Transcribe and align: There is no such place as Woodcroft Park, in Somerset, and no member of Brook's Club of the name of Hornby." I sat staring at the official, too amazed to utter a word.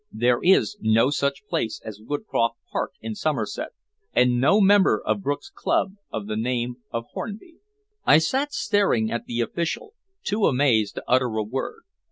There 0.11 0.39
is 0.41 0.77
no 0.81 1.11
such 1.11 1.45
place 1.47 1.79
as 1.85 2.01
Woodcroft 2.01 2.55
Park, 2.71 2.93
in 3.01 3.13
Somerset, 3.13 3.69
and 4.13 4.41
no 4.41 4.59
member 4.59 4.99
of 4.99 5.21
Brook's 5.21 5.51
Club 5.53 5.93
of 6.11 6.25
the 6.25 6.35
name 6.35 6.77
of 6.89 7.05
Hornby." 7.13 7.57
I 8.03 8.17
sat 8.17 8.51
staring 8.51 9.11
at 9.11 9.25
the 9.27 9.41
official, 9.41 9.93
too 10.23 10.47
amazed 10.47 10.95
to 10.95 11.03
utter 11.07 11.35
a 11.35 11.43
word. 11.43 11.83